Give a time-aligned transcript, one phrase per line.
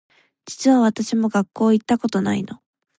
[0.47, 2.59] 実は私も学校行ったことないの